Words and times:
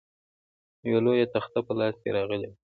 یوه 0.87 0.99
لویه 1.05 1.27
تخته 1.33 1.59
په 1.67 1.73
لاس 1.79 1.95
راغلې 2.15 2.47
وه. 2.51 2.57